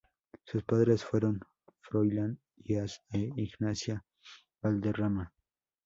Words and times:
Sus 0.45 0.63
padres 0.63 1.05
fueron 1.05 1.41
Froilán 1.81 2.39
Díaz 2.57 3.03
e 3.11 3.29
Ignacia 3.35 4.03
Valderrama. 4.59 5.31